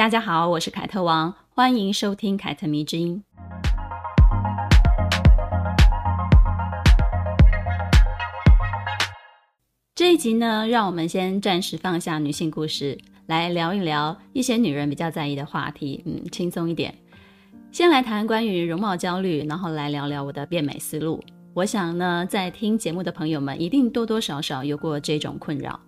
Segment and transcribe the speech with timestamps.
[0.00, 3.22] 大家好，我是凯特王，欢迎收听凯特迷之音。
[9.94, 16.94] 这一集呢，让我们先暂时放下女性故事，来聊一聊一些女人比较在意的话题，嗯，轻松一点。
[17.70, 21.22] 先来谈关于容貌焦虑，然后来聊聊我的变美思路。
[21.52, 25.78] 我想呢，在听节目的朋友们一定多多少少有过这种困扰。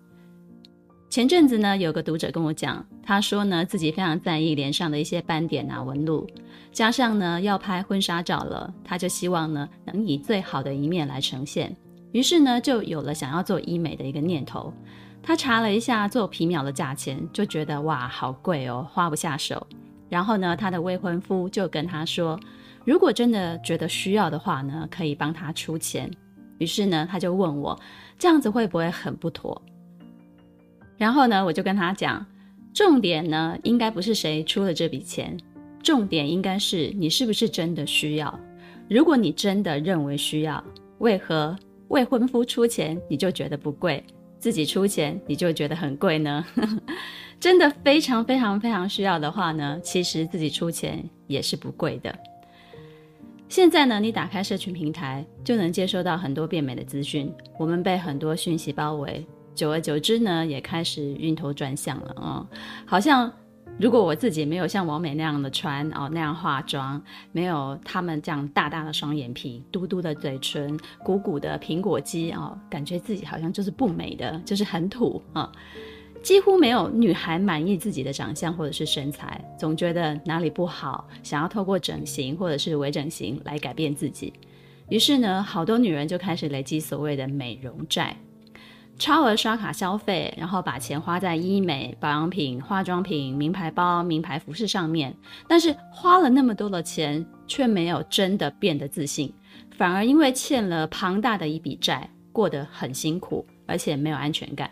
[1.13, 6.27] 前阵子呢，有个读者跟我讲，他说呢，自己非常在意脸上的一些斑点啊、纹路，
[6.71, 11.71] 加上呢要拍婚纱照了，他就希望呢能以最好的一面来呈现。
[12.13, 14.73] 于是呢，就有了想要做医美的一个念头。
[15.21, 19.67] 他查了一下做皮秒的价钱，就觉得哇，好贵哦，花不下手。
[20.09, 22.39] 然后呢，他的未婚夫就跟他说，
[22.85, 26.09] 如果真的觉得需要的话呢，可以帮他出钱。
[26.57, 27.79] 于是呢，他就问我，
[28.17, 29.61] 这样子会不会很不妥？
[31.03, 32.25] 然后呢，我就跟他讲，
[32.73, 35.37] 重点呢，应该不是谁出了这笔钱，
[35.83, 38.39] 重点应该是你是不是真的需要。
[38.89, 40.63] 如果你真的认为需要，
[40.99, 41.53] 为何？
[41.89, 44.01] 未婚夫出钱你就觉得不贵，
[44.39, 46.45] 自己出钱你就觉得很贵呢？
[47.37, 52.17] 真的非常非常非常需要的话呢，其实自己出钱也是不贵的。
[53.49, 62.47] 现在呢，你打开社群平台就能接收到很多变美的资讯，我们被很多讯息包围，久而久之呢，也开始晕头转向了啊、
[62.85, 63.31] 好像。
[63.79, 75.51] 如果我自己没有像王美那样的穿哦，那样化妆，没有他们这样大大的双眼皮、嘟嘟的嘴唇、鼓鼓的苹果肌哦，感觉自己好像就是不美的，就是很土啊、
[76.21, 84.31] 几乎没有女孩满意自己的长相或者是身材，总觉得哪里不好，想要透过整形或者是微整形来改变自己。
[84.87, 88.15] 于是呢，好多女人就开始累积所谓的美容债。
[88.97, 95.13] 超额刷卡消费，然后把钱花在医美、保养品、化妆品、名牌包、名牌服饰上面，
[95.47, 99.33] 但是花了那么多的钱，却没有真的变得自信，
[99.71, 104.69] 反而因为欠了庞大的一笔债，过得很辛苦，而且没有安全感。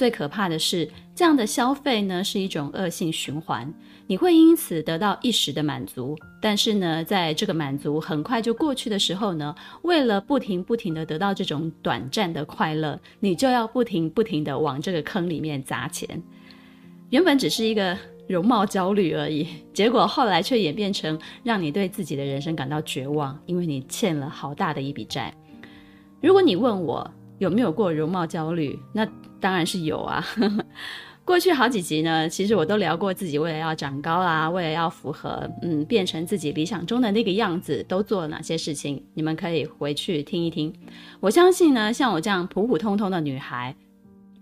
[0.00, 3.70] 最可怕的是，这样的消费呢，是一种恶性循环。
[4.06, 16.08] 你会因此得到一时的满足，但是呢，在这个满足很快就过去的时候呢，为了不停不停的得到这种短暂的快乐，你就要不停不停的往这个坑里面砸钱。
[17.10, 17.94] 原本只是一个
[18.26, 25.30] 容貌焦虑而已，结果后来却演变成让你对自己的人生感到绝望，因为你欠了好大的一笔债。
[26.22, 27.06] 如果你问我
[27.36, 29.06] 有没有过容貌焦虑，那
[29.40, 30.24] 当然是有啊。
[31.24, 39.00] 过去好几集呢，其实我都聊过自己为了要长高啊，为了要符合嗯，变成自己理想中的那个样子，都做了哪些事情？
[39.14, 40.74] 你们可以回去听一听。
[41.20, 43.76] 我相信呢，像我这样普普通通的女孩，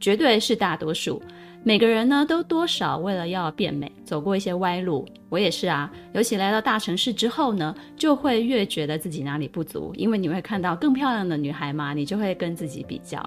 [0.01, 1.21] 绝对是大多数。
[1.63, 5.07] 每个人呢，都多少为了要变美，走过一些歪路。
[5.29, 13.21] 我也是啊，尤其来到大城市之后呢，就会越觉得自己哪里不足，因为你会看到更漂亮的女孩嘛，你就会跟自己比较。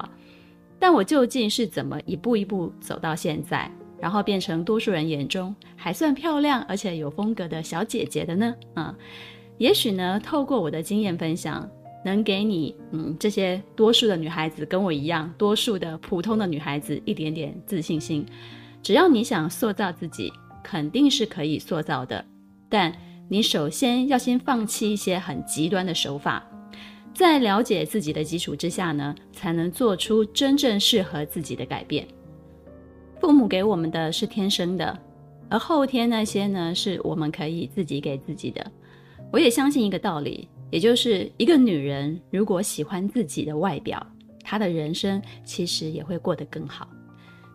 [0.82, 8.56] 但我究竟是怎么一步一步走到现在，然后变成多数人眼中还算漂亮而且有风格的小姐姐的呢？
[8.76, 8.96] 嗯，
[9.60, 11.70] 也许呢，透过我的经验分享，
[12.04, 18.26] 能给你嗯这些多数的女孩子跟我一样，多数的普通的女孩子一点点自信心。
[18.82, 22.26] 只要你想塑造自己，肯定是可以塑造的。
[22.68, 22.92] 但
[23.30, 26.44] 你首先要先放弃一些很极端的手法。
[27.14, 32.08] 在了解自己的基础之下呢，才能做出真正适合自己的改变。
[33.20, 34.98] 父母给我们的是天生的，
[35.50, 38.72] 而后天那些呢，是我们可以自己给自己的。
[39.32, 44.06] 我也相信一个道理，也就是一个女人如果喜欢自己的外表，
[44.44, 46.90] 她的人生其实也会过得更好。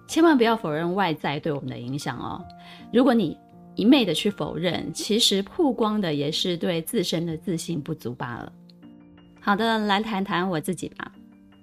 [0.06, 2.40] 千万不要否认外在对我们的影响哦。
[2.92, 3.36] 如果你
[3.74, 8.52] 一昧的去否认，其实曝光的也是对自身的自信不足罢了。
[9.46, 11.12] 好的，来谈谈我自己吧。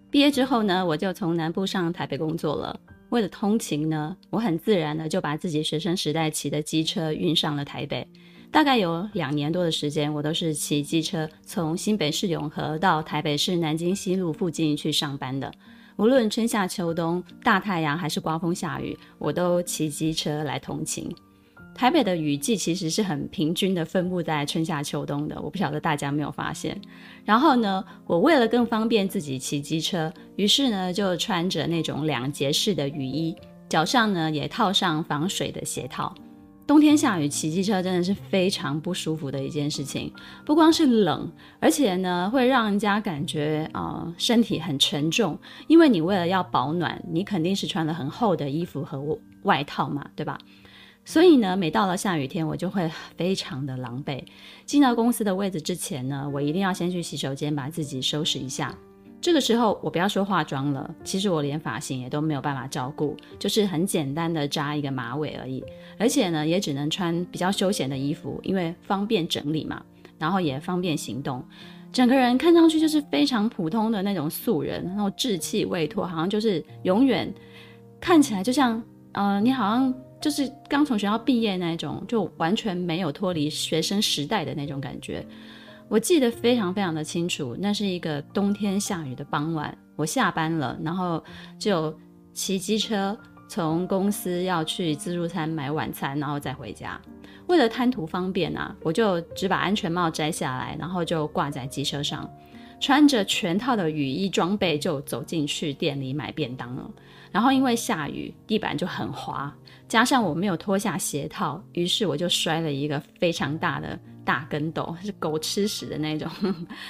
[0.10, 2.80] 毕业之后呢，我就从南部上台北工作了。
[3.10, 8.08] 为了通勤呢，我很自然的就把自己学生时代骑的机车运上了台北。
[8.50, 15.52] 大概有两年多的时间，我都是骑机车从新北市永和到台北市南京西路附近去上班的。
[15.98, 21.14] 无论春夏秋冬，大太阳还是刮风下雨，我都骑机车来通勤。
[21.76, 26.80] 台北的雨季其实是很平均的分布在春夏秋冬的，我不晓得大家没有发现。
[27.26, 33.36] 然后呢，我为了更方便自己骑机车，于是呢就穿着那种两节式的雨衣，
[33.68, 36.14] 脚上呢也套上防水的鞋套。
[36.66, 40.14] 冬天下雨骑机车真的是非常不舒服的一件事情，
[40.46, 41.30] 不光是冷，
[41.60, 45.38] 而且呢会让人家感觉啊、身体很沉重，
[45.68, 49.04] 因为你为了要保暖，你肯定是穿了很厚的衣服和
[49.42, 50.38] 外套嘛，对吧？
[51.06, 54.24] 所以呢，每到了下雨天，我就会非常的狼狈。
[54.66, 58.74] 进到公司的位置之前呢，我一定要先去洗手间把自己收拾一下。
[59.20, 65.64] 这个时候，我不要说化妆了，其实我连发型也都没有办法照顾，就是很简单的扎一个马尾而已。
[65.98, 69.82] 而且呢，也只能穿比较休闲的衣服，因为方便整理嘛，
[70.18, 71.44] 然后也方便行动。
[71.92, 77.34] 整个人看上去就是非常普通的那种素人，然后稚气未脱，好像就是永远
[78.02, 78.82] 看起来就像，
[79.14, 85.26] 呃，你好像就是刚从学校毕业那种，就完全没有脱离学生时代的那种感觉。
[85.90, 91.22] 我记得非常非常的清楚，那是一个冬天下雨的傍晚，我下班了，然后
[91.60, 91.94] 就
[92.32, 93.18] 骑机车
[93.50, 96.98] 从公司要去自助餐买晚餐，然后再回家。
[97.48, 102.28] 为了贪图方便啊，我就只把安全帽摘下来，然后就挂在机车上，
[102.80, 106.90] 穿着全套的雨衣装备就走进去店里买便当了。
[107.34, 109.54] 然后因为下雨，地板就很滑，
[109.90, 114.00] 加上我没有脱下鞋套，于是我就摔了一个非常大的。
[114.26, 116.32] 大跟斗是狗吃屎的那种，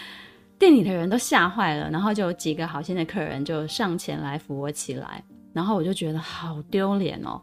[0.59, 7.41] 店里的人都吓坏了，然后就有几个好心的客人就上前来扶我起来，然后我就觉得好丢脸哦，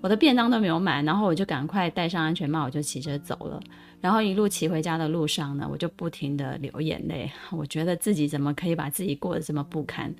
[0.00, 3.60] 我的便当都没有买，然后我就赶快戴上安全帽，我就骑车走了，
[4.00, 10.14] 然后一路骑回家的路上呢，我就不停的流眼泪，我觉得自己怎么可以把自己过得这么不堪。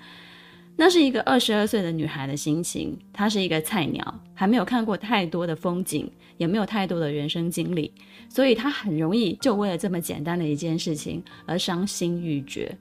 [0.75, 2.99] 那是一个二十二岁的女孩的心情。
[3.13, 7.93] 她是一个菜鸟，还没有看过太多的风景，也没有太多的人生经历，
[8.29, 12.77] 所以她很容易就为了这么简单的一件事情而伤心欲绝。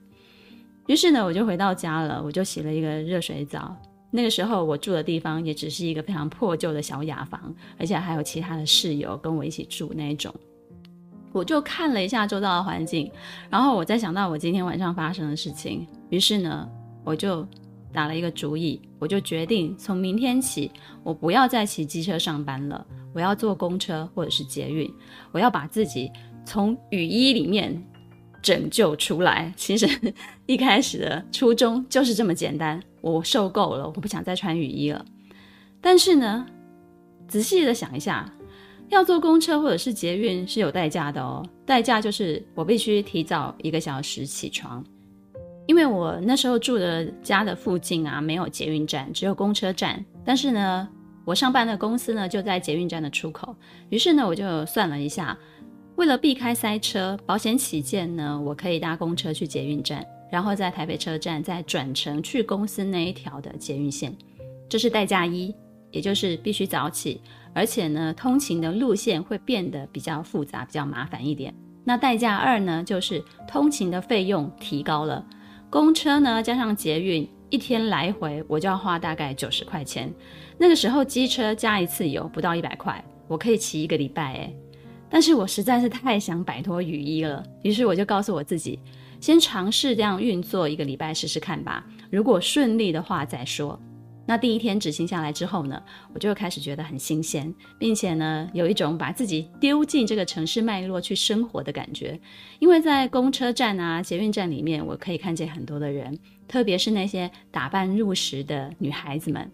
[0.88, 3.76] 于是呢，我就回到家了，我就洗了一个热水澡。
[4.10, 10.34] 那个时候我住的地方也只是一个非常破旧的小雅房，而且还有其他的室友跟我一起住那一种。
[11.30, 13.10] 我就看了一下周遭的环境，
[13.48, 16.68] 然后我再想到我今天晚上发生的事情，于是呢，
[17.04, 17.46] 我就。
[17.92, 20.70] 打了一个主意，我就决定从明天起，
[21.02, 24.92] 我不要再骑机车上班了，我要坐公车或者是捷运，
[25.30, 26.10] 我要把自己
[26.44, 27.82] 从雨衣里面
[28.40, 29.52] 拯救出来。
[29.56, 29.86] 其实
[30.46, 35.04] 一开始的初衷就是这么简单，我受够了，我不想再穿雨衣了。
[35.80, 36.46] 但是呢，
[37.28, 38.32] 仔细的想一下，
[38.88, 44.82] 要坐公车或者是捷运是有代价的哦，代价就是我必须提早一个小时起床。
[45.66, 50.04] 因为我那时候住的家的附近啊，没有捷运站，只有公车站。
[50.24, 50.88] 但是呢，
[51.24, 53.54] 我上班的公司呢就在捷运站的出口。
[53.88, 55.38] 于是呢，我就算了一下，
[55.96, 64.14] 为了避开塞车，保险起见呢，我可以搭公车去捷运站，然后在台北车站再转乘去公司那一条的捷运线。
[64.68, 65.54] 这是代价一，
[65.90, 67.20] 也就是必须早起，
[67.54, 71.54] 而且呢，通勤的路线会变得比较复杂、比较麻烦一点。
[71.84, 75.24] 那代价二呢，就是通勤的费用提高了。
[75.72, 80.12] 公车呢，加上捷运，一天来回我就要花大概九十块钱。
[80.58, 84.54] 那个时候机车加一次油不到一百块，我可以骑一个礼拜诶。
[85.08, 88.78] 但是我实在是太想摆脱雨衣了，于是我就告诉我自己，
[89.18, 91.82] 先尝试这样运作一个礼拜试试看吧。
[92.10, 93.80] 如果顺利的话再说。
[94.24, 95.82] 那第一天执行下来之后呢，
[96.14, 102.18] 我就开始觉得很新鲜，并且呢，有一种把自己丢进这个城市脉络去生活的感觉。
[102.60, 109.50] 因为在公车站啊、捷运站里面，我可以看见很多的人，特别是那些打扮入时的女孩子们。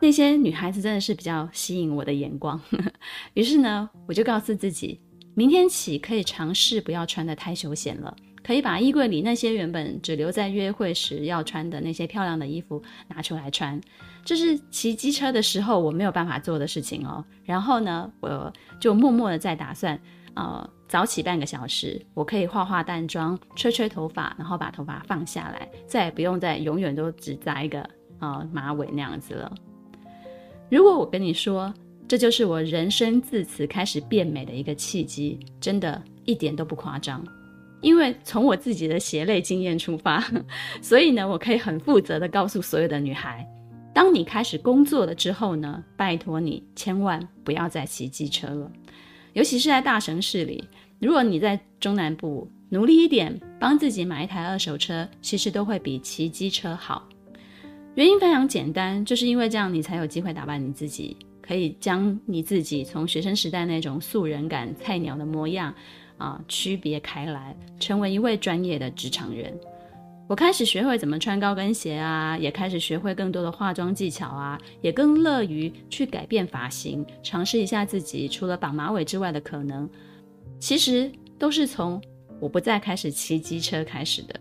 [0.00, 2.58] 那些女孩子真的是比较吸引我的眼光。
[3.34, 5.00] 于是呢，我就告诉自己，
[5.34, 8.16] 明天起可以尝试不要穿得太休闲了。
[8.48, 13.78] 可以把衣柜里那些原本只留在约会时要穿的那些漂亮的衣服拿出来穿，
[14.24, 17.22] 这是骑机车的时候我没有办法做的事情哦。
[17.44, 18.50] 然后呢，我
[18.80, 20.00] 就默默的在打算，
[20.32, 27.86] 呃，早起半个小时，我可以化化淡妆，吹吹头发，然后把头发放下来，再也不用再永远都只扎一个
[28.18, 29.54] 呃马尾那样子了。
[30.70, 31.70] 如果我跟你说，
[32.08, 37.22] 这就是我人生自此开始变美的一个契机，真的一点都不夸张。
[37.80, 40.24] 因为从我自己的鞋类经验出发，
[40.82, 43.46] 所以呢，我可以很负责的告诉所有的女孩：
[43.94, 48.70] 当你开始工作了之后呢，拜托你千万不要再骑机车了。
[49.32, 50.64] 尤其是在大城市里，
[50.98, 57.08] 如果你在中南部努力一点，帮自己买一台二手车，其实都会比骑机车好。
[57.94, 61.16] 原因非常简单，就是因为这样你才有机会打扮你自己。
[61.40, 65.74] 可以将你自己从学生时代那种素人感、菜鸟的模样
[66.18, 69.52] 啊区别开来，成为一位专业的职场人。
[70.28, 79.88] 我开始学会怎么穿高跟鞋啊，也开始学会更多的化妆技巧啊，也更乐于去改变发型，尝试一下自己除了绑马尾之外的可能。
[80.60, 81.98] 其实都是从
[82.40, 84.38] 我不再开始骑机车开始的。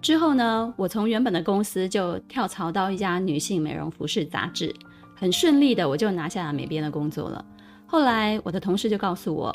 [0.00, 4.74] 之后呢，我从原本的公司就跳槽到一家女性美容服饰杂志，
[5.14, 7.44] 很顺利的我就拿下了美编的工作了。
[7.86, 9.54] 后来我的同事就告诉我，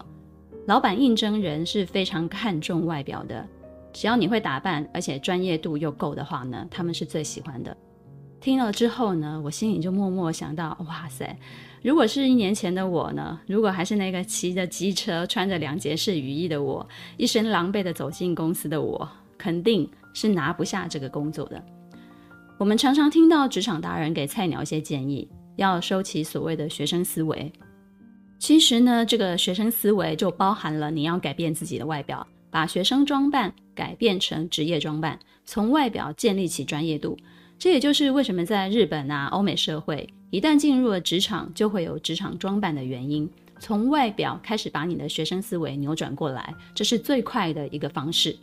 [0.67, 3.47] 老板应征人是非常看重外表的。
[3.93, 7.75] 只要你会打扮，而且专业度又够的话呢，他们是最喜欢的。
[8.41, 11.39] 听了之后呢，我心里就默默想到：哇塞，
[11.81, 21.63] 如果是一年前的我呢，如果还是那个骑着机车、穿着两节式雨衣的我，一身狼狈的走进公司的我，肯定是拿不下这个工作的。
[22.57, 27.49] 我们常常听到职场达人给菜鸟一些建议，要收起所谓的学生思维。
[28.39, 32.25] 其实呢，这个学生思维就包含了你要改变自己的外表。
[32.49, 37.17] 把学生装扮改变成职业装扮，从外表建立起专业度。
[37.59, 43.29] 这也就是为什么在日本啊、欧美社会，一旦进入了职场，就会有职场装扮的原因。
[43.59, 48.35] 从外表开始把你的学生思维扭转过来，这是最快的一个方式。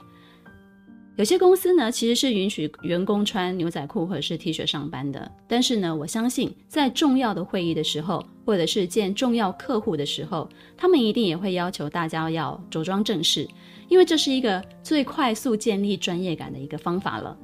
[1.16, 5.30] 有些公司呢，其实是允许员工穿牛仔裤或者是 T 恤上班的。
[5.46, 13.48] 但是呢，我相信在重要的会议的时候，或者是见重要客户的时候，他们一定也会要求大家要着装正式，
[13.88, 17.36] 因为这是一个最快速建立专业感的一个方法了。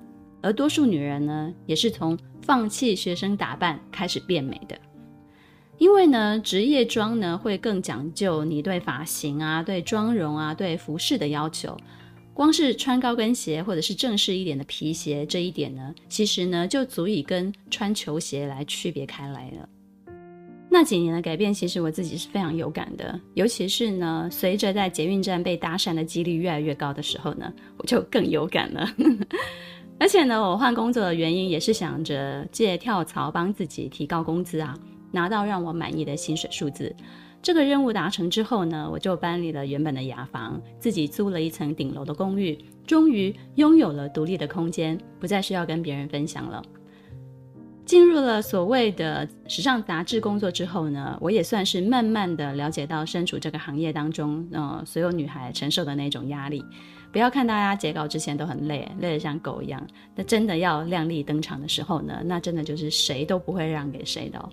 [0.43, 4.77] 而多数女人呢，也是从放弃学生打扮开始变美的，
[5.79, 11.77] 因为呢，职业装呢会更讲究你对发型啊、对妆容啊、对服饰的要求。
[12.41, 19.69] 光是穿高跟鞋或者是正式一点的皮鞋这一点呢，其实呢就足以跟穿球鞋来区别开来了。
[20.71, 28.91] 那几年的改变，其实我自己是非常有感的，尤其是呢，随着在捷运站被搭讪的几率越来越高的时候呢，我就更有感了。
[30.01, 34.75] 而且呢，我换工作的原因也是想着借跳槽帮自己提高工资啊，
[35.13, 36.97] 拿到让我满意的薪水数字。
[37.43, 46.63] 这个任务达成之后呢，我就搬离了原本的雅房，自己租了一层顶楼的公寓，终于拥有了独立的空间，不再需要跟别人分享了。
[47.87, 56.63] 进入了所谓的时尚杂志工作之后呢，我也算是慢慢的了解到身处这个行业当中，呃，所有女孩承受的那种压力。
[57.11, 64.49] 不要看大家截稿之前都很累，累得像狗一样，那真的要亮丽登场的时候呢，那真的就是谁都不会让给谁的。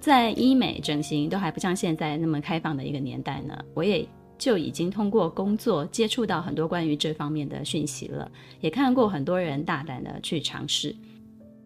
[0.00, 4.06] 在医美整形都还不像现在那么开放的一个年代呢，我也
[4.38, 10.94] 就已经通过工作接触到很多关于这方面的讯息了，也看过很多人大胆的去尝试，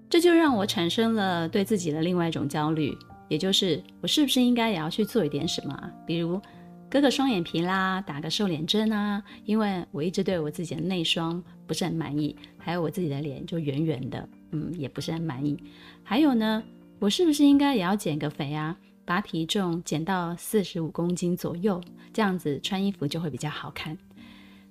[0.09, 2.97] 这就让我产生了对自己的另外一种焦虑，
[3.29, 6.41] 也就是我是不是应该也要去做一点什么，比如
[6.89, 15.57] 割个双眼皮啦，打个瘦脸针啊，因为我一直对我自己的内双不是很满意，还有我自己的脸就圆圆的，嗯，也不是很满意，
[16.03, 16.63] 还有呢。
[17.03, 18.77] 我是不是应该也要减个肥啊？
[19.05, 21.81] 把体重减到四十五公斤左右，
[22.13, 23.99] 这样子穿衣服就会比较好看。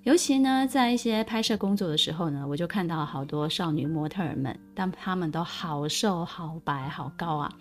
[0.04, 7.52] 尤其呢，在一些拍摄工作的时候呢，我就看到好多少女模特儿们，但她们都好瘦、好白、好高啊，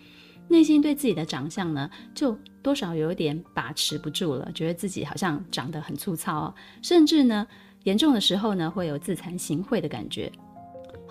[0.48, 7.46] 内心对自己的长相呢，就多少有点把持不住了，觉得自己好像长得很粗糙哦，甚至呢，
[7.84, 10.32] 严重的时候呢，会有自惭形秽的感觉。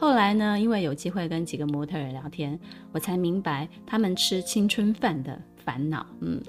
[0.00, 2.58] 后来呢，因为有机会跟几个模特儿聊天，
[2.90, 6.06] 我才明白他们吃青春饭的烦恼。
[6.22, 6.40] 嗯，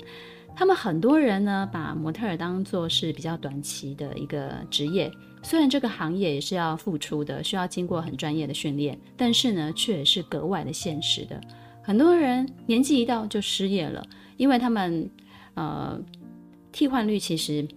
[0.55, 5.11] 他们很多人呢，把模特儿当作是比较短期的一个职业，
[5.43, 11.41] 虽然这个行业也是要付出的，需要经过很专业的训练，但是呢，却也是格外的现实的。
[11.83, 14.01] 很多人年纪一到就失业了，
[14.37, 15.11] 因为他们
[15.55, 15.99] 呃
[16.71, 17.67] 替换率其实。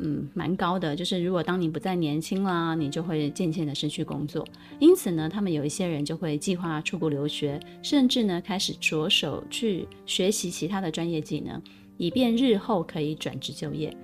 [0.00, 0.94] 嗯，蛮高的。
[0.94, 4.46] 就是如果当你不再年轻啦，你就会渐渐的失去工作。
[4.78, 11.60] 因此呢，他们有一些人就会计划出国留学，甚至呢开始着手去学习其他的专业技能，
[11.96, 13.94] 以便日后可以转职就业。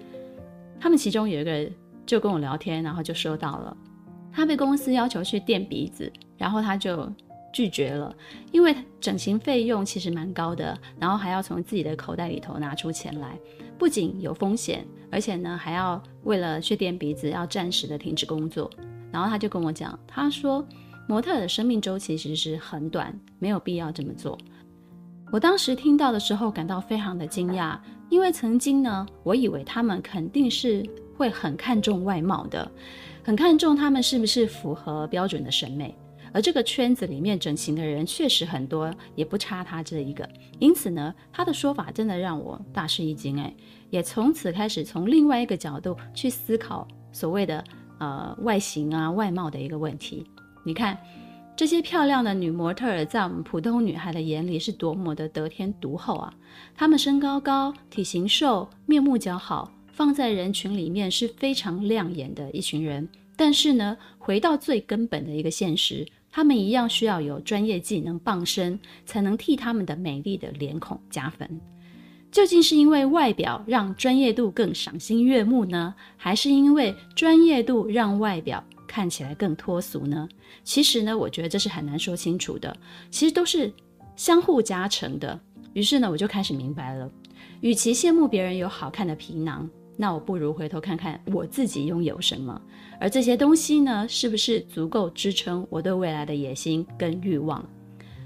[0.80, 1.70] 他们其中有一个
[2.04, 3.76] 就跟我聊天，然后就说到了，
[4.32, 7.10] 他被公司要求去垫鼻子，然后他就
[7.52, 8.14] 拒绝了，
[8.50, 13.38] 因为整形费用其实蛮高的，然后还要从自己的口袋里头拿出钱来。
[13.78, 18.68] 不仅有风险，而且呢，还要为了去垫鼻子，要暂时的停止工作。
[19.12, 20.66] 然后他就跟我讲，他说
[21.06, 24.36] 模特的生命周期其实是很短，没有必要这么做。
[25.30, 27.78] 我当时听到的时候，感到非常的惊讶，
[28.10, 30.84] 因为曾经呢，我以为他们肯定是
[31.16, 32.68] 会很看重外貌的，
[33.22, 35.96] 很看重他们是不是符合标准的审美。
[36.32, 40.28] 而这个圈子里面整形的人确实很多，也不差他这一个。
[40.58, 43.54] 因此呢，他的说法真的让我大吃一惊，哎，
[43.94, 47.62] 也从此开始从另外一个角度去思考所谓的
[47.98, 50.26] 呃外形啊外貌的一个问题。
[50.64, 50.98] 你看。
[51.56, 56.34] 这些漂亮的女模特儿，在我们普通女孩的眼里是多么的得天独厚啊！
[56.74, 63.08] 她们身高高，体型瘦，面目姣好，放在人群里面是非常亮眼的一群人。
[63.36, 71.48] 但是呢，回到最根本的一个现实，她们一样需要有专业技能傍身，才能替她们的美丽的脸孔加分。
[72.34, 80.28] 究竟是因为外表让专业度更赏心悦目呢，还是因为专业度让外表看起来更脱俗呢？
[80.64, 82.76] 其实呢，我觉得这是很难说清楚的。
[83.08, 83.72] 其实都是
[84.16, 85.40] 相互加成的。
[85.74, 87.08] 于是呢，我就开始明白了，
[87.60, 92.60] 与其羡慕别人有好看的皮囊，那我不如回头看看我自己拥有什么。
[92.98, 97.64] 而这些东西呢，是不是足够支撑我对未来的野心跟欲望？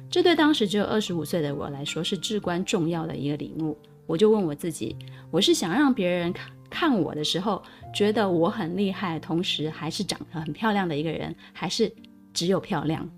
[0.08, 3.76] 这对当时只有二十五岁的我来说是至关重要的一个领悟。
[4.08, 4.96] 我就问我自己：
[5.30, 6.50] 我是想让别人看。
[6.70, 7.62] 看我的时候，
[7.94, 11.90] 觉得我很厉害，同时还是长得很漂亮的一个人，还是
[12.34, 13.08] 只有漂亮？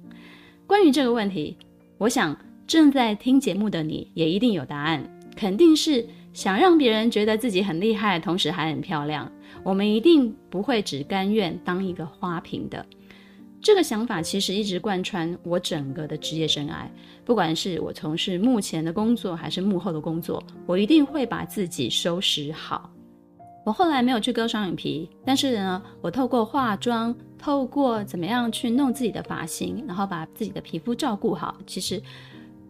[0.69, 1.57] 关于这个问题，
[1.99, 5.03] 我想正在听节目的你也一定有答案，
[5.35, 9.31] 肯定是想让别人觉得自己很厉害，同时还很漂亮。
[9.65, 12.87] 我们一定不会只甘愿当一个花瓶的。
[13.63, 16.87] 这个想法其实一直贯穿我整个的职业生涯，
[17.27, 22.91] 不管是我从事目前的工作，还是幕后的工作，我一定会把自己收拾好。
[23.67, 32.03] 我后来没有去割双眼皮，但是呢，我透过化妆，透过怎么样去弄自己的发型，然后把自己的皮肤照顾好，其实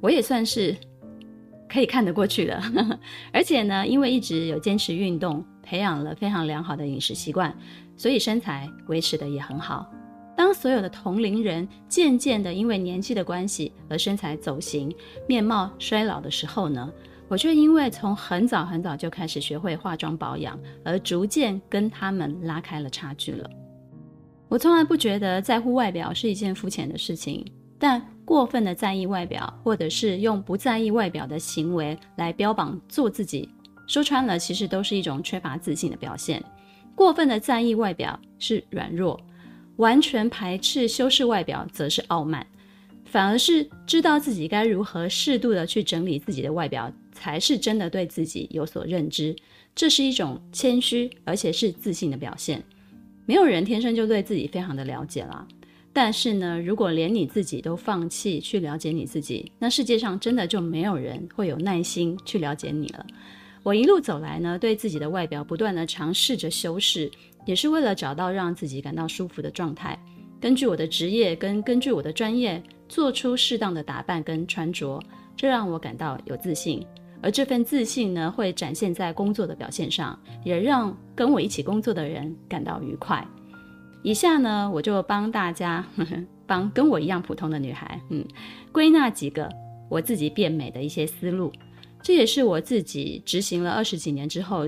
[0.00, 0.76] 我也算是
[1.68, 2.60] 可以看得过去的。
[3.32, 7.56] 而且呢，因为一直有坚持运动，培养了非常良好的饮食习惯，
[7.96, 9.86] 所以身材维持的也很好。
[10.40, 14.90] 当所有的同龄人渐渐的因为年纪的关系而身材走形、
[15.28, 16.90] 面貌衰老的时候呢，
[17.28, 23.50] 我却因为从很早很早就开始学会化妆保养，而逐渐跟他们拉开了差距了。
[24.48, 27.44] 我从来不觉得在乎外表是一件肤浅的事情，
[27.78, 33.46] 但过分的在意外表，或者是用不在意外表的行为来标榜做自己，
[33.86, 36.42] 说穿了，其实都是一种缺乏自信的表现。
[36.94, 39.20] 过分的在意外表是软弱，
[39.80, 42.46] 完全排斥修饰外表则是傲慢，
[43.06, 46.92] 反而是知道自己该如何适度的去整理自己的外表。
[47.12, 49.36] 才是真的对自己有所认知，
[49.74, 52.62] 这是一种谦虚，而且是自信的表现。
[53.26, 55.46] 没有人天生就对自己非常的了解啦。
[55.92, 63.04] 但是呢，如果连你自己都放弃去了解你自己，那世界上真的就没有人会有耐心去了解你了。
[63.62, 67.10] 我一路走来呢，对自己的外表不断的尝试着修饰，
[67.44, 69.98] 也是为了找到让自己感到舒服的状态。
[70.40, 75.02] 根据我的职业跟根据我的专业，做出适当的打扮跟穿着，
[75.36, 76.84] 这让我感到有自信。
[77.22, 83.22] 而这份自信呢，会展现在工作的表现上，也让跟我一起工作的人感到愉快。
[84.02, 88.24] 以下呢，我就帮大家，呵呵，帮跟我一样普通的女孩，嗯，
[88.72, 89.46] 归纳几个
[89.90, 91.52] 我自己变美的一些思路。
[92.02, 94.66] 这也是我自己执行了二十几年之后，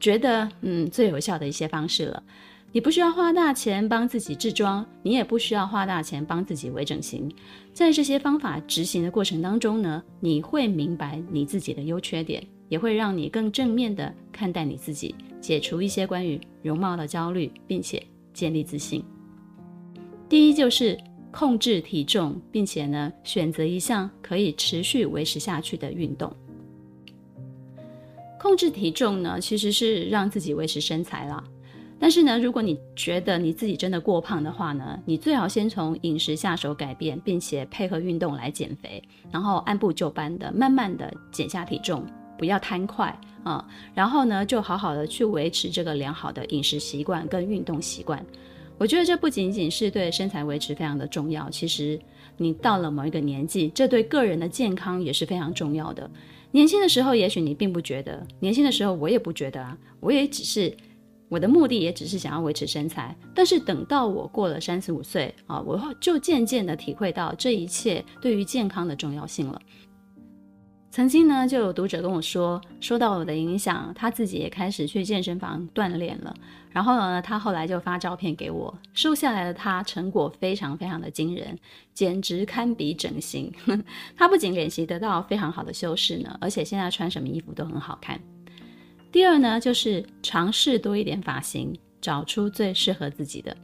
[0.00, 2.22] 觉得嗯最有效的一些方式了。
[2.70, 7.30] 你不需要花大钱帮自己治装，你也不需要花大钱帮自己微整形。
[7.72, 18.02] 在这些方法执行的过程当中呢，你会明白你自己的优缺点，也会让你更正面的看待你自己，解除一些关于容貌的焦虑，并且
[18.34, 19.02] 建立自信。
[20.28, 20.96] 第一就是
[21.30, 26.30] 控制体重，并且呢选择一项可以持续维持下去的运动。
[28.40, 31.42] 控制体重呢，其实是让自己维持身材啦。
[32.00, 42.06] 但是呢，如果你觉得你自己真的过胖的话呢，你最好先从饮食下手改变，并且配合运动来减肥，然后按部就班的慢慢的减下体重，
[42.38, 48.24] 不要贪快啊、然后呢，就好好的去维持这个良好的饮食习惯跟运动习惯。
[48.76, 51.98] 我觉得这不仅仅是对身材维持非常的重要，其实
[52.36, 56.08] 你到了某一个年纪，这对个人的健康也是非常重要的。
[56.50, 60.76] 年轻的时候也许你并不觉得，年轻的时候我也不觉得啊，我也只是。
[61.30, 69.60] 我的目的也只是想要维持身材，但是等到我过了三十五岁啊，我就渐渐的体会到这一切对于健康的重要性了。
[70.98, 76.34] 曾经呢，就有读者跟我说，受到我的影响，他自己也开始去健身房锻炼了。
[76.72, 81.56] 然后呢，他后来就发照片给我，瘦下来的他成果非常非常的惊人，
[81.94, 83.52] 简直堪比整形。
[84.18, 88.20] 他不仅脸型得到非常好的修饰呢，而且现在穿什么衣服都很好看。
[89.12, 93.56] 第二呢，就是尝试多一点发型，找出最适合自己的。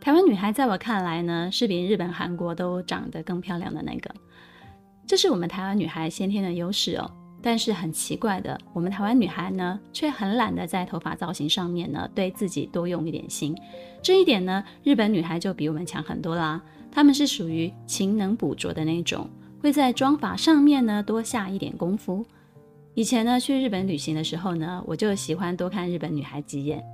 [0.00, 4.10] 台湾女孩在我看来呢，是比日本、韩国都长得更漂亮的那个。
[5.08, 7.10] 这是我们台湾女孩先天的优势哦。
[7.40, 13.56] 但是很奇怪的，我们台湾女孩呢，却很懒得在头发造型上面呢，对自己多用一点心。
[14.02, 16.60] 这一点呢，日本女孩就比我们强很多啦。
[16.90, 19.30] 她们是属于勤能补拙的那种，
[19.62, 22.26] 会在妆发上面呢多下一点功夫。
[22.94, 26.84] 以前呢，去日本旅行的时候呢，我就喜欢多看日本女孩几眼。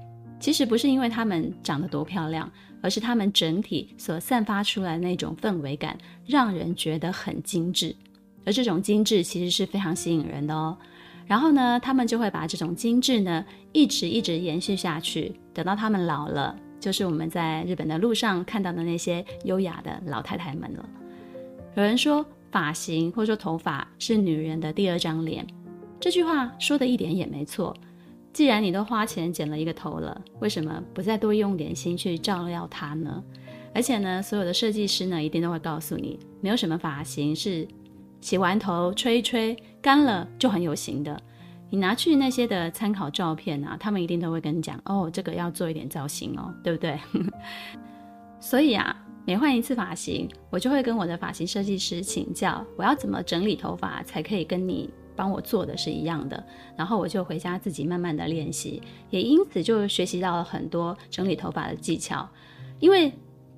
[0.45, 2.53] 其实不是因为她们长得多漂亮，
[2.83, 7.97] 而是她们整体所散发出来的那种氛围感，让人觉得很精致。
[8.45, 10.77] 而这种精致其实是非常吸引人的哦。
[11.27, 20.87] 然后呢，他们就会把这种精致呢一直一直延续下去，等到他们老了，就是我们在日本的路上看到的那些优雅的老太太们了。
[21.75, 25.47] 有人说，发型或者说头发是女人的第二张脸，
[25.99, 27.75] 这句话说的一点也没错。
[28.35, 33.25] 既然你都花钱剪了一个头了，为什么不再多用点心去照料它呢？
[33.73, 37.67] 而且呢，所有的设计师呢一定都会告诉你，没有什么发型是。
[38.21, 41.21] 洗完头吹一吹，干了就很有型的。
[41.69, 46.99] 你拿去那些的参考照片啊，他们一定都会跟你讲哦，这个要做一点造型哦，对不对？
[48.41, 56.45] 所以啊，每换一次发型，我就会跟我的发型设计师请教，我要怎么整理头发才可以跟你帮我做的是一样的。
[56.77, 62.29] 然后我就回家自己慢慢的练习，也因此就学习到了很多整理头发的技巧。
[62.81, 63.13] 因为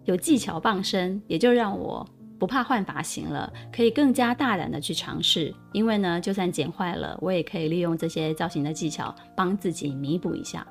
[0.05, 2.07] 有技巧傍身，也就让我。
[2.39, 5.55] 不怕换发型了，可以更加大胆的去尝试。
[5.73, 10.67] 因为呢，就算剪坏了，我也可以利用这些造型的技巧帮自己弥补一下。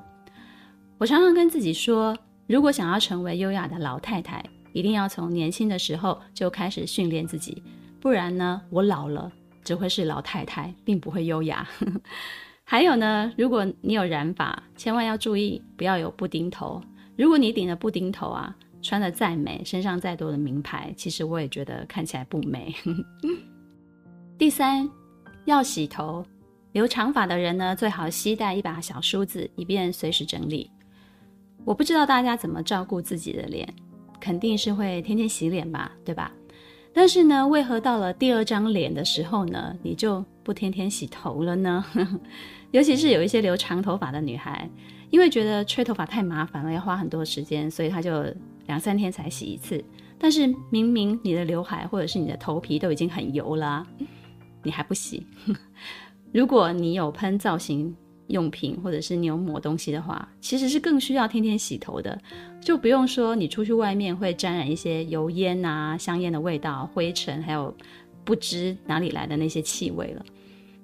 [0.96, 4.40] 我常常跟自己说，如果想要成为优雅的老太太，
[4.72, 7.60] 一定要从年轻的时候就开始训练自己，
[8.00, 9.32] 不然呢，我老了
[9.66, 11.68] 只会是老太太，并不会优雅。
[12.62, 16.80] 还有呢，如果你有染发，千万要注意不要有布丁头。
[17.16, 22.72] 如果你顶了布丁头啊，穿的再美，身上再多的名牌，其实我也觉得看起来不美。
[24.38, 24.88] 第三，
[25.46, 26.24] 要洗头。
[26.72, 30.70] 留长发的人呢，最好携带一把小梳子，以便随时整理。
[31.64, 33.68] 我不知道大家怎么照顾自己的脸，
[34.20, 36.30] 肯定是会天天洗脸吧，对吧？
[36.96, 41.84] 但是呢，为何到了第二张脸的时候呢，你就不天天洗头了呢？
[42.72, 44.66] 尤其是有一些留长头发的女孩，
[45.10, 48.24] 因为觉得吹头发太麻烦了，要花很多时间，所以她就。
[48.66, 49.80] 两三天才洗一次，
[50.18, 53.86] 但是明明你的刘海或者是你的头皮都已经很油了，
[54.64, 55.24] 你还不洗？
[56.34, 57.94] 如果你有喷造型
[58.28, 62.18] 用品，或者是你有抹东西的话，其实是更需要天天洗头的。
[62.60, 67.74] 就不用说你出去外面会沾染一些油烟啊、香烟的味道、灰尘，还有
[68.24, 70.24] 不知哪里来的那些气味了。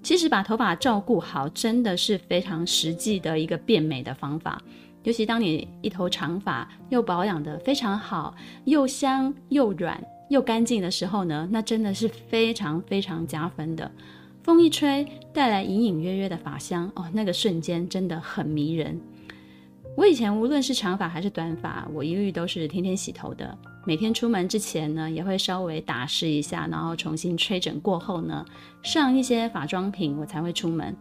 [0.02, 4.60] 其实把头发照顾好，真的是非常实际的一个变美的方法。
[5.04, 13.90] 尤其当你一头长发又保养得非常好，又香又软又干净的时候呢，那真的是非常非常加分的。
[14.42, 19.00] 风一吹，带来隐隐约约的发香，哦，那个瞬间真的很迷人。
[19.96, 23.56] 我以前无论是长发还是短发，我一律都是天天洗头的。
[23.84, 28.44] 每天出门之前呢，也会稍微打湿一下，然后重新吹整过后呢，
[28.82, 30.96] 上一些发妆品，我才会出门。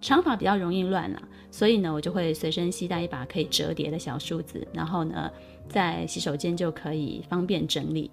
[0.00, 1.20] 长发比较容易乱了，
[1.50, 5.30] 所以呢，我就会随身携带一把可以折叠的小梳子，然后呢，
[5.68, 8.10] 在洗手间就可以方便整理。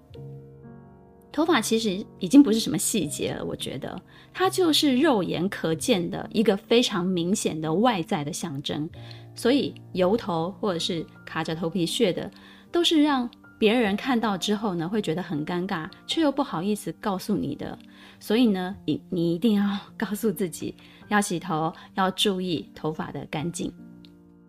[1.36, 4.00] 头发其实已经不是什么细节了，我觉得
[4.32, 8.88] 它就是肉眼可见的一个非常明显的外在的象征。
[9.34, 12.30] 所以油头或者是卡着头皮屑的，
[12.72, 17.78] 都是让别人看到之后呢，会觉得很尴尬，却又不好意思告诉你的。
[18.18, 20.74] 所以呢，你你一定要告诉自己。
[21.08, 23.70] 要洗头，要注意头发的干净。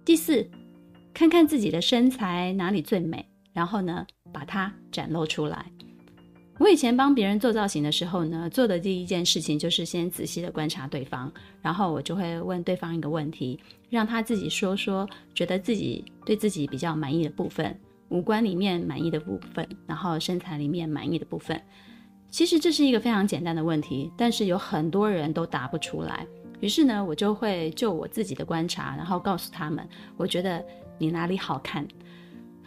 [0.06, 0.50] 第四，
[1.13, 5.69] 看看自己的身材哪里最美，然后呢，把它展露出来。
[6.59, 21.61] 我以前帮别人做造型的时候呢，做的第一件事情就是先仔细的观察对方，然后我就会问对方一个问题，让他自己说说，觉得自己对自己比较满意的部分，五官里面满意的部分，然后身材里面满意的部分。
[22.29, 26.25] 其实这是一个非常简单的问题，但是有很多人都答不出来。
[26.59, 30.63] 于是呢，我就会就我自己的观察，然后告诉他们，我觉得
[30.97, 31.87] 你哪里好看，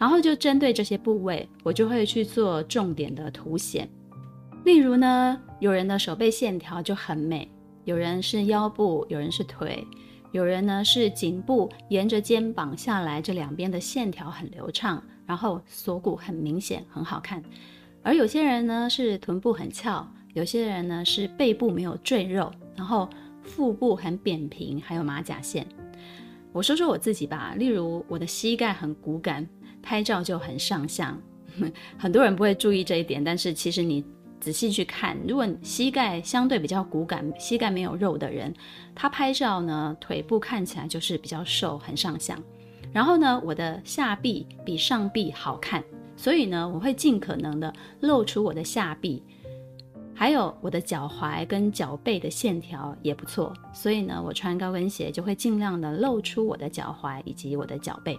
[0.01, 3.87] 然后就针对这些部位，我就会去做重点的凸显。
[4.65, 7.47] 例如呢，有人的手背线条就很美，
[7.83, 9.85] 有人是腰部，有人是腿，
[10.31, 17.43] 有人呢是颈部沿着肩膀下来，这两边的线条很流畅，然后锁骨很明显，很好看。
[18.01, 23.07] 而有些人呢是臀部很翘，有些人呢是背部没有赘肉，然后。
[23.43, 25.65] 腹部很扁平，还有马甲线。
[26.53, 29.45] 我说说我自己吧，例如我的膝盖很骨感，
[29.81, 31.19] 拍照就很上相。
[31.97, 34.03] 很多人不会注意这一点，但是其实你
[34.39, 38.53] 仔细去看，如果膝盖相对比较骨感、膝盖没有肉的人，
[38.95, 42.41] 他拍照呢，腿部看起来就是比较瘦，很上相。
[42.93, 45.83] 然后呢，我的下臂比上臂好看，
[46.15, 49.21] 所以呢，我会尽可能的露出我的下臂，
[50.15, 58.17] 还有我的脚踝跟脚背的线条也不错，所以呢，我穿高跟鞋就会尽量的露出我的脚踝以及我的脚背。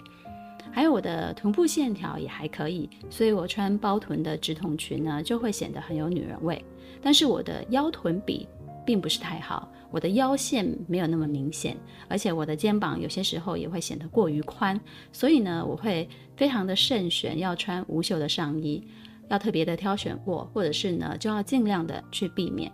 [0.73, 6.65] 还有我的臀部线条也还可以，所以我穿包臀的直筒裙呢，就会显得很有女人味。
[7.03, 8.49] 但是我的腰臀比
[8.87, 11.77] 并不是太好，我的腰线没有那么明显，
[12.09, 14.81] 而且我的肩膀有些时候也会显得过于宽，
[15.13, 18.83] 所以呢，我会非常的慎选要穿无袖的上衣，
[19.29, 22.73] 要特别的挑选过，或者是呢，就要尽量的去避免。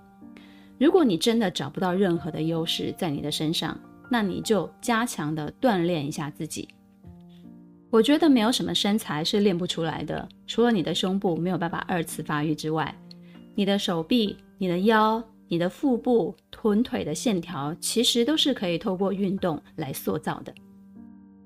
[0.78, 6.68] 如果你真的找不到任何的优势在你的身上，那你就加强的锻炼一下自己。
[7.90, 12.94] 我觉得没有什么身材是练不出来的，除了你的胸部没有办法二次发育之外，
[13.54, 20.52] 你的手臂、你的腰、你的腹部、臀腿的线条，其实都是可以透过运动来塑造的。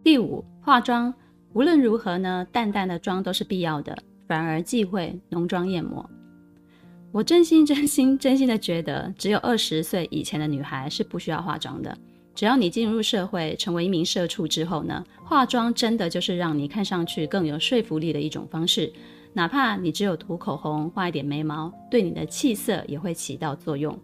[0.02, 1.14] 第五，化妆，
[1.52, 6.05] 无论如何呢，淡淡的妆都是必要的，反而忌讳浓妆艳抹。
[7.12, 11.96] 我真心、真心、真心的觉得，只有二十岁以前的女孩是不需要化妆的。
[12.35, 18.92] 只要你进入社会，成为一名社畜之后呢，化妆真的就是让你看上去更有说服力的一种方式。
[19.35, 23.99] 哪怕你只有涂口红、画一点眉毛，对你的气色也会起到作用。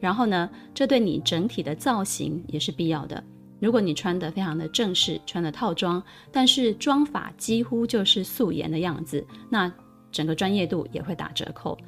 [0.00, 3.22] 然后呢，这对你整体的造型也是必要的。
[3.60, 9.72] 如果你穿得非常的正式，穿的套装，但是妆发几乎就是素颜的样子，那
[10.12, 11.78] 整个专业度也会打折扣。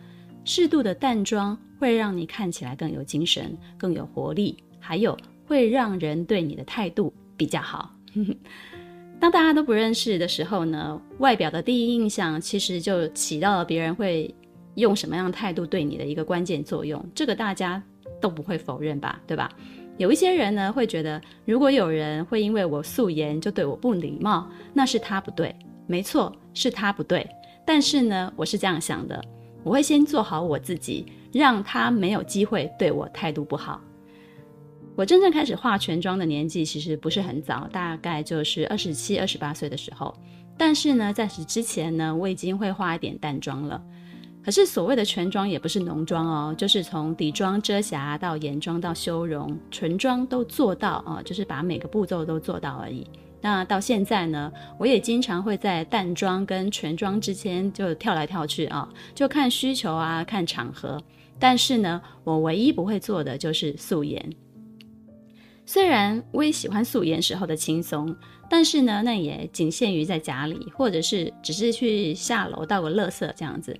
[0.45, 5.15] 适度的淡妆会让你看起来更有精神、更有活力，还有。
[5.47, 7.95] 会让人对你的态度比较好。
[9.19, 14.35] 当大家都不认识的时候呢，外表的第一印象其实就起到了别人会
[14.75, 17.03] 用什么样态度对你的一个关键作用。
[17.15, 17.83] 这个大家
[18.21, 19.19] 都不会否认吧？
[19.27, 19.51] 对吧？
[19.97, 25.55] 有一些人呢会觉得，如果有人会因为我素颜就对我不礼貌，那是他不对。
[25.87, 27.27] 没错，是他不对。
[27.65, 29.19] 但是呢，我是这样想的，
[29.65, 33.81] 我会先做好我自己，让他没有机会对我态度不好。
[34.97, 40.15] 我真正开始化全妆的年纪其实不是很早，大概就是二十七、二十八岁的时候。
[40.57, 43.81] 但是呢，在此之前呢，我已经会化一点淡妆了。
[44.43, 53.07] 可是所谓的全妆也不是浓妆哦，就是从底妆、遮瑕到眼妆到修容，唇妆都做到啊，就是把每个步骤都做到而已。
[53.43, 60.99] 那到现在呢，我也经常会在淡妆跟全妆之间就跳来跳去啊，就看需求啊，看场合。
[61.39, 64.27] 但是呢，我唯一不会做的就是素颜。
[65.67, 68.17] 虽然我也喜欢素颜时候的轻松，
[68.49, 73.77] 但是呢，那也仅限于在家里，或者是只是去下楼倒个垃圾这样子。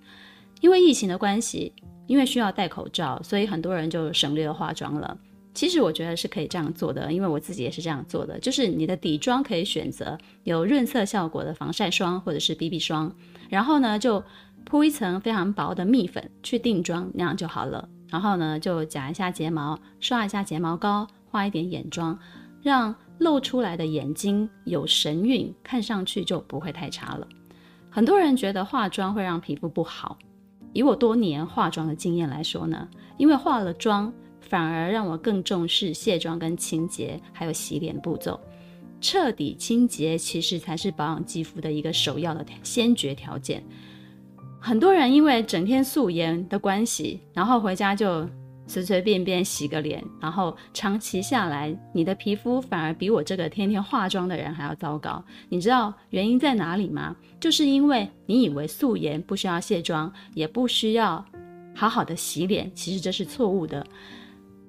[0.61, 1.73] 因为疫情的关系，
[2.07, 5.17] 因为需要戴口罩，所以很多人就省略了化妆了。
[5.55, 8.39] 其实我觉得是可以这样做的，因为我自己也是这样做的。
[8.41, 13.15] 就是你的底妆可以选择有润色效果的防晒霜或者是 BB 霜，
[13.49, 14.23] 然后呢就
[14.65, 17.89] 铺一层非常薄的蜜粉去定妆，那样就好了。
[18.11, 21.07] 然后呢就夹一下睫毛，刷一下睫毛膏。
[21.31, 22.19] 画一点眼妆，
[22.63, 27.27] 让露出来的眼睛有神韵，看上去就不会太差了。
[27.91, 30.19] 很多人觉得化妆会让皮肤不好，
[30.73, 38.39] 以我多年化妆的经验来说呢，因为化了妆，反而让我更重视卸妆跟清洁，还有洗脸步骤。
[39.01, 43.63] 彻底清洁其实才是保养肌肤的一个首要的先决条件。
[44.59, 48.29] 很多人因为整天素颜的关系，然后回家就。
[48.67, 55.25] 随随便便洗个脸，然后长期下来，你的皮肤反而比我这个天天化妆的人还要糟糕。
[55.49, 57.15] 你知道原因在哪里吗？
[57.39, 61.25] 就是因为你以为素颜不需要卸妆，也不需要
[61.75, 63.87] 好好的洗脸，其实这是错误的。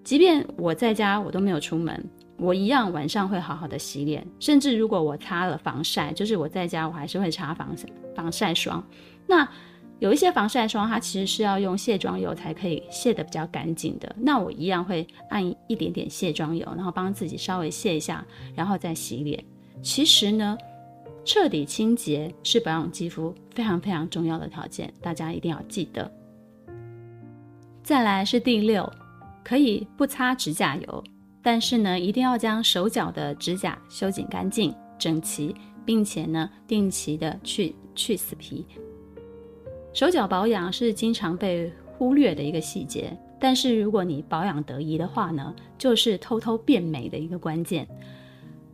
[0.03, 4.25] 即便我在家，我都没有出门，我一样晚上会好好的洗脸。
[4.39, 8.81] 甚至如果我擦了防晒，就是我在家我还是会擦防晒防晒霜。
[9.25, 9.47] 那
[9.99, 14.15] 有一些防晒霜，它其实是要用卸妆油才可以卸得比较干净的。
[14.19, 19.43] 那我一样会按一点点卸妆油，然后帮自己稍微卸一下，然后再洗脸。
[19.81, 20.55] 其实呢，
[21.25, 26.11] 彻底清洁是保养肌肤非常非常重要的条件，大家一定要记得。
[27.81, 28.87] 再来是第六，
[29.43, 31.03] 可以不擦指甲油，
[31.41, 38.63] 但是呢，一定要将手脚的指甲修剪干净、整齐，并且呢，定期的去去死皮。
[39.97, 47.87] 手脚保养是经常被忽略的一个细节，但是如果你保养得宜的话呢，就是偷偷变美的一个关键。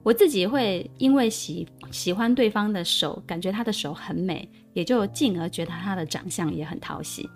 [0.04, 7.30] 我自己会因为喜喜欢对方的手，感觉他的手很美，也就进而觉得他的长相也很讨喜。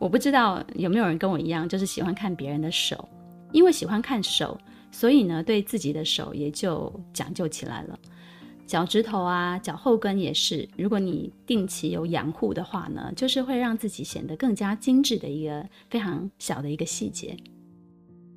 [0.00, 3.08] 我不知道有没有人跟我一样，就是喜欢看别人的手，
[3.52, 4.58] 因为喜欢看手，
[4.90, 7.96] 所以呢，对自己的手也就讲究起来了。
[8.70, 17.36] 脚趾头啊，脚后跟也是，如果你定期有养护的话呢，就是会让自己显得更加精致的一个非常小的一个细节。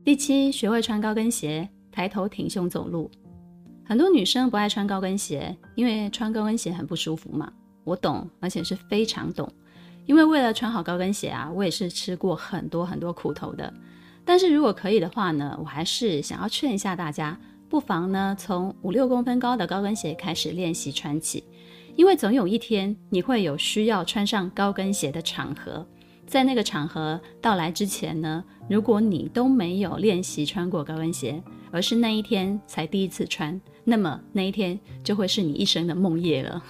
[0.04, 3.12] 第七，学会穿高跟鞋，抬头挺胸走路。
[3.86, 7.54] 很多女生不爱穿高跟鞋，因为穿高跟鞋很不舒服嘛。
[7.84, 9.48] 我懂，而且是非常懂。
[10.08, 13.72] 因为为了穿好高跟鞋啊，我也是吃过很多很多苦头的。
[14.26, 17.40] 但是如果可以的话呢，我还是想要劝一下大家，
[17.74, 21.44] 不妨呢从五六公分高的高跟鞋开始练习穿起。
[21.96, 25.84] 因为总有一天你会有需要穿上高跟鞋的场合，
[26.28, 33.60] 在那个场合到来之前呢，如果你都没有练习穿过高跟鞋，而是那一天才第一次穿。
[33.84, 36.62] 那么那一天就会是你一生的梦夜了，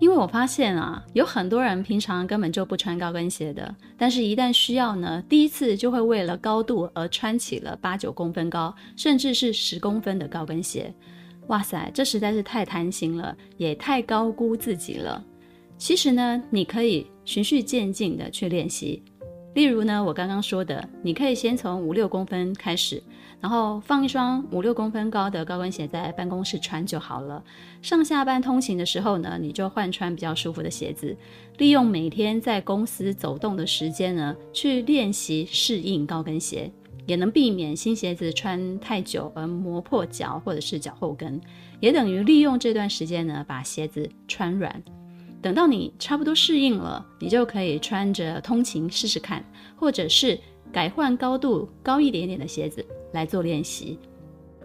[0.00, 10.92] 因为我发现啊，有很多人平常根本就不穿高跟鞋的，但是一旦需要呢，第一次就会为了高度而穿起了八九公分高，甚至是十公分的高跟鞋。
[11.48, 15.22] 哇塞，这实在是太贪心了，也太高估自己了。
[15.76, 19.02] 其实呢，你可以循序渐进的去练习。
[19.54, 23.02] 例如呢，我刚刚说的，你可以先从五六公分开始，
[23.40, 27.42] 然后放一双五六公分高的高跟鞋在办公室穿就好了。
[27.80, 31.16] 上下班通勤的时候呢，你就换穿比较舒服的鞋子。
[31.56, 36.70] 利用每天在公司走动的时间呢，去练习适应高跟鞋，
[37.06, 41.40] 也能避免新鞋子穿太久而磨破脚或者是脚后跟，
[41.80, 44.82] 也等于利用这段时间呢，把鞋子穿软。
[45.42, 49.42] 等到你差不多适应了，你就可以穿着通勤试试看，
[49.76, 50.38] 或者是
[50.70, 53.98] 改换高度高一点点的鞋子来做练习。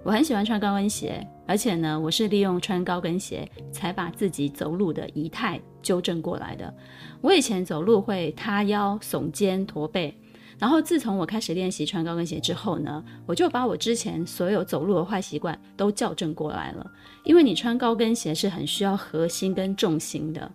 [0.04, 6.72] 我很喜欢穿高跟鞋，而且呢，我是利用穿高跟鞋才把自己走路的仪态纠正过来的。
[7.22, 10.16] 我以前走路会塌腰、耸肩、驼背，
[10.60, 16.86] 然后自从我开始练习穿高跟鞋之后呢，我就把我之前所有走路的坏习惯都校正过来了。
[17.24, 20.52] 因为你穿高跟鞋是很需要核心跟重心的。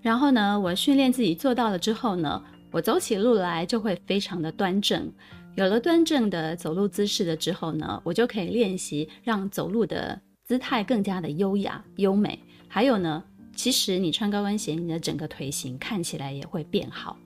[0.00, 5.12] 然后呢，我训练自己做到了之后呢，我走起路来就会非常的端正。
[5.56, 12.38] 有了端正的走路姿势了之后呢，我就可以练习让走路的姿态更加的优雅优美。
[12.68, 17.16] 还有呢，其实你穿高跟鞋，你的整个腿型看起来也会变好。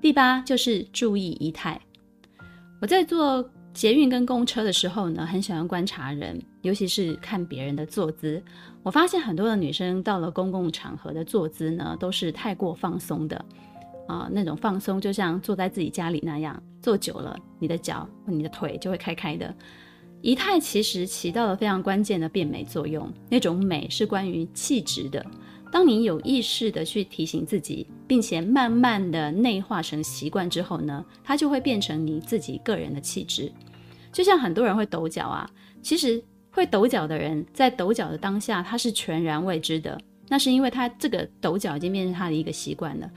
[0.00, 1.80] 第八就是注意仪态。
[2.80, 8.42] 我在做捷运跟公车的时候呢，很喜欢观察人，尤其是看别人的坐姿。
[8.82, 13.44] 我发现很多的女生到了公共场合的坐姿呢，都是太过放松的，
[14.08, 19.54] 啊、那种放松就像坐在自己家里那样，坐久了，你的脚、你的腿就会开开的。
[20.20, 25.24] 仪态其实起到了非常关键的变美作用，那种美是关于气质的。
[25.72, 33.50] 当你有意识的去提醒自己，并且慢慢的内化成习惯之后呢，它就会变成你自己个人的气质。
[34.12, 39.98] 就像很多人会抖脚啊，其实会抖脚的人在抖脚的当下，他是全然未知的。
[40.28, 43.10] 那是因为他这个抖脚已经变成他的一个习惯了。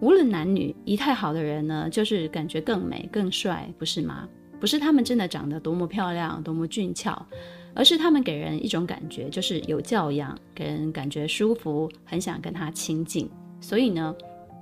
[0.00, 4.28] 无论男女，仪态好的人呢，就是感觉更美、更帅，不是吗？
[4.58, 7.26] 不是他们真的长得多么漂亮、多么俊俏。
[7.72, 13.30] 而是他们给人一种感觉，就是有教养，给人感觉舒服，很想跟他亲近。
[13.60, 14.12] 所以呢，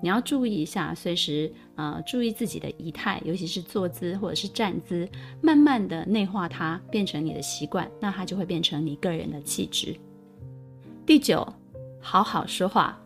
[0.03, 5.09] 你要注意一下，随时呃注意自己的仪态，尤其是坐姿或者是站姿，
[5.41, 9.97] 慢慢的内化它，变成你的习惯，那它就会变成你个人的气质。
[11.07, 11.51] 第九，
[11.99, 13.01] 好好说话。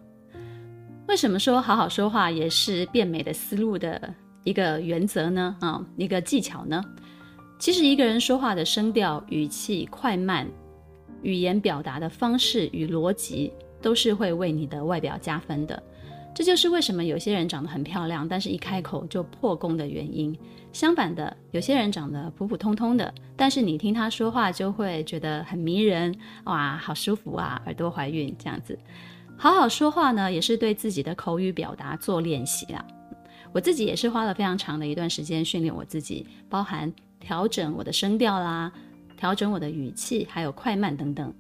[1.09, 5.55] 为什么说好好说话也是变美的思路的一个原则呢？
[5.61, 6.83] 啊、一个技巧呢？
[7.59, 10.47] 其实一个人说话的声调、语气、快慢、
[11.23, 15.81] 语言表达的方式与逻辑，都是会为你的外表加分的。
[16.35, 20.35] 这就是为什么有些人长得很漂亮，但是一开口就破功的原因。
[20.73, 28.79] 相反的，有些人长得普普通通的，但是你听他说话就会觉得很迷人，哇，好舒服啊，耳朵怀孕这样子。
[29.37, 32.85] 好好说话呢，也是对自己的口语表达做练习啊。
[33.53, 36.93] 我自己也是花了非常长的一段时间训练我自己，包含。
[37.25, 38.73] 调整我的声调啦，
[39.17, 41.33] 调整我的语气，还有快慢等等。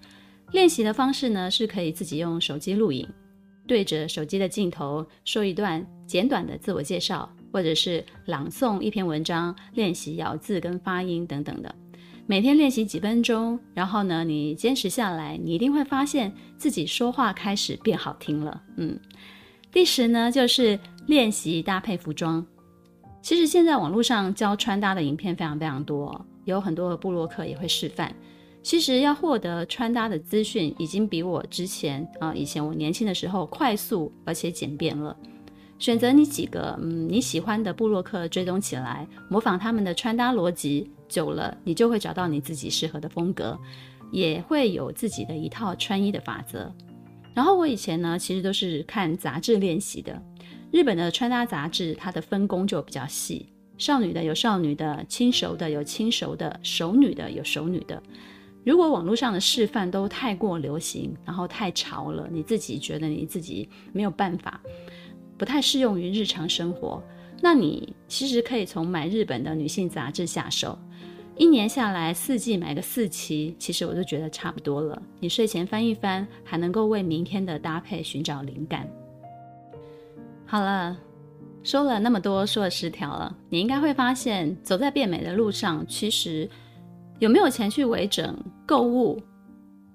[0.52, 3.04] 练习的方式呢，是可以自己用手机录影，
[3.66, 11.74] 对着手机的镜头说一段简短的自我介绍，或者是朗诵一篇文章，练习咬字跟发音等等的。
[12.26, 18.62] 每天练习几分钟，然后呢，你坚持下来，你一定会发现自己说话开始变好听了。
[18.76, 18.98] 嗯，
[19.72, 22.44] 第十呢，就是练习搭配服装。
[23.20, 28.14] 其实现在网络上教穿搭的影片非常非常多，有很多的部落客也会示范。
[28.62, 35.16] 其实要获得穿搭的资讯，已经比我之前啊，以前我年轻的时候快速而且简便了。
[35.78, 43.58] 选择你几个嗯你喜欢的部落客追踪起来，模仿他们的穿搭逻辑，久了你就会找到你自己适合的风格，
[44.10, 46.72] 也会有自己的一套穿衣的法则。
[47.34, 50.20] 然后我以前呢，其实都是看杂志练习的。
[50.70, 53.46] 日本的穿搭杂志，它的分工就比较细，
[53.76, 58.02] 少女的有少女的，轻熟的有轻熟的，熟女的有熟女的。
[58.64, 64.60] 如果网络上的示范都太过流行，然后太潮了，你自己觉得你自己没有办法。
[65.36, 67.02] 不太适用于日常生活，
[67.40, 70.78] 那你其实可以从买日本的女性杂志下手，
[71.36, 75.00] 一年下来四季买个四期，其实我就觉得差不多了。
[75.18, 78.88] 你睡前翻一翻，还能够为明天的搭配寻找灵感。
[80.44, 80.96] 好了，
[81.62, 86.48] 说了那么多，说了十条了，你应该会发现，走在变美的路上，其实
[87.18, 89.20] 有没有钱去微整、购物、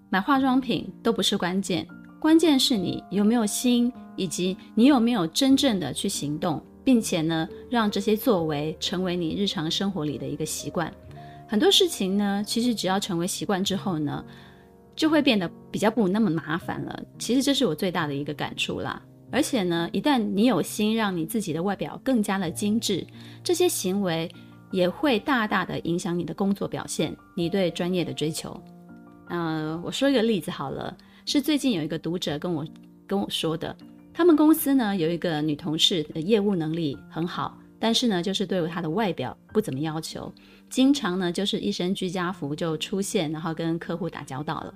[0.09, 1.87] 买化妆品都不是关键，
[2.19, 3.91] 关键是你有没有心。
[4.19, 10.91] 以及你有没有真正的去行动，并且呢，让这些作为成为你日常生活里的一个习惯。
[11.47, 14.23] 很多事情呢，其实只要成为习惯之后呢，
[14.95, 17.03] 就会变得比较不那么麻烦了。
[17.17, 19.01] 其实这是我最大的一个感触啦。
[19.31, 23.05] 而且呢，一旦你有心让你自己的外表更加的精致，
[23.43, 24.29] 这些行为
[24.71, 28.57] 也会大大的影响你的工作表现，你对专业的追求。
[29.29, 30.95] 嗯、我说一个例子好了，
[31.25, 32.65] 是最近有一个读者跟我
[33.05, 33.75] 跟我说的。
[34.13, 40.33] 他们公司呢，有一个女同事的业务能力很好，但是呢，就是对她的外表不怎么要求，
[40.69, 44.73] 经常呢就是一身居家服就出现，然后跟客户打交道了。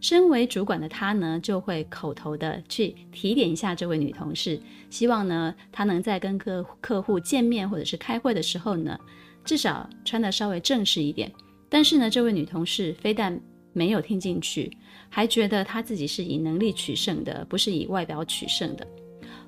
[0.00, 8.98] 身为主管的她呢，就会口头的去提点一下这位女同事，希望呢她能在跟客客户见面或者是开会的时候呢，
[9.44, 11.30] 至少穿得稍微正式一点。
[11.68, 13.38] 但是呢，这位女同事非但
[13.72, 14.74] 没有听进去，
[15.10, 18.86] 还觉得她自己是以能力取胜的，不是以外表取胜的。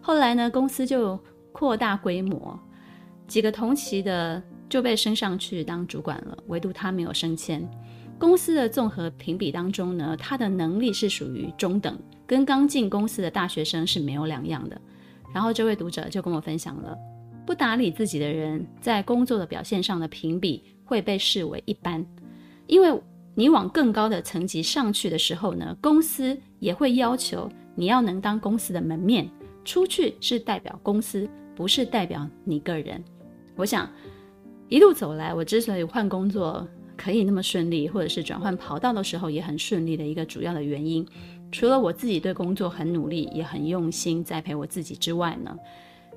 [0.03, 1.19] 后来呢，公司就
[1.51, 2.59] 扩大规模，
[3.27, 4.43] 几个同期的
[4.73, 7.69] 就被升上去当主管了，唯独他没有升迁。
[8.19, 14.81] 公司的综合评比当中呢，他的能力是属于中等，跟刚进公司的大学生是没有两样的。
[15.35, 16.97] 然后这位读者就跟我分享了，
[17.45, 22.03] 不打理自己的人，在工作的表现上的评比会被视为一般，
[22.67, 22.99] 因为。
[23.35, 29.27] 你往更高的层级上去的时候呢，公司也会要求你要能当公司的门面，
[29.65, 33.03] 出去是代表公司，不是代表你个人。
[33.57, 33.91] 我想
[34.73, 36.67] 一路走来，我之所以换工作
[36.97, 41.07] 可以那么顺利，或者是转换跑道的时候也很顺利的一个主要的原因，
[41.51, 45.55] 除了我自己对工作很努力，也很用心栽培我自己之外呢，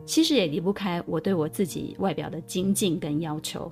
[0.06, 3.70] 其实也离不开我对我自己外表的精进跟要求。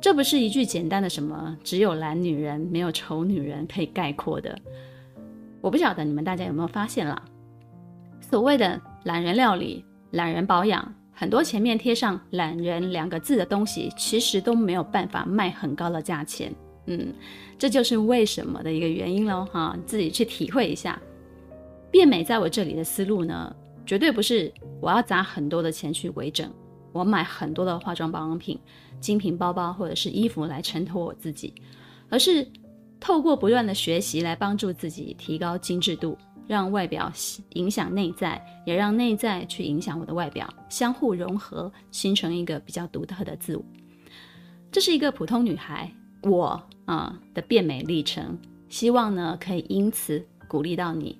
[0.00, 4.56] 这不是一句简单的什么“只有懒女人，没有丑女人”可以概括的。
[5.60, 7.20] 我不晓得你们大家有没有发现啦？
[8.20, 16.54] 所谓的懒人料理、懒人保养，很多前面贴上“懒人”两个字的东西，其实都没有办法卖很高的价钱。
[16.86, 17.12] 嗯，
[17.58, 19.44] 这就是为什么的一个原因喽。
[19.46, 20.96] 哈，自己去体会一下。
[21.90, 23.52] 变美在我这里的思路呢，
[23.84, 26.48] 绝对不是我要砸很多的钱去微整。
[26.92, 28.56] 我买很多的化妆保养品、
[29.00, 31.52] 精品包包或者是衣服来衬托我自己，
[32.08, 32.46] 而是
[33.00, 36.16] 透过不断的学习来帮助自己提高精致度，
[36.48, 37.12] 让外表
[37.50, 43.62] 影响内在，也让内在去影响我的外表，相互融合，形成一个比较独特的自我。
[44.72, 45.92] 这是一个普通女孩，
[46.22, 48.38] 我啊的变美历程，
[48.70, 51.18] 希望呢可以因此鼓励到你。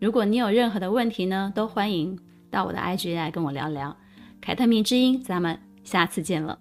[0.00, 2.18] 如果你有任何的问题呢，都欢迎
[2.50, 3.94] 到我的 IG 来跟我聊聊。
[4.40, 6.58] 凯特蜜之音，咱们下次见了。